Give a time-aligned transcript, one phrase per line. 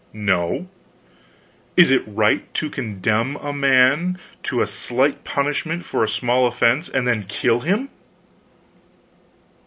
[0.13, 0.67] "No."
[1.77, 6.89] "Is it right to condemn a man to a slight punishment for a small offense
[6.89, 7.89] and then kill him?"